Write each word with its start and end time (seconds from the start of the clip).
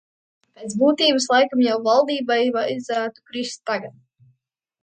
Pēc 0.59 0.71
būtības, 0.83 1.27
laikam 1.33 1.61
jau 1.65 1.75
valdībai 1.89 2.39
vajadzētu 2.57 3.25
krist 3.29 3.63
tagad. 3.73 3.97